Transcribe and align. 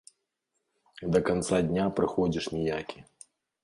Да 1.17 1.23
канца 1.29 1.55
дня 1.69 1.85
прыходзіш 2.01 2.45
ніякі. 2.59 3.11